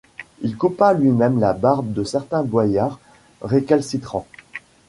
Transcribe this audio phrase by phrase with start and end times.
[0.41, 2.97] Il coupa lui-même la barbe de certains Boyards
[3.43, 4.25] récalcitrants.